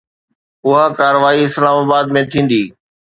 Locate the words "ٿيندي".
2.31-2.63